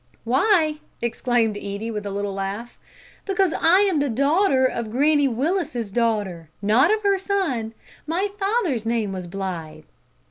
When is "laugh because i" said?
2.33-3.81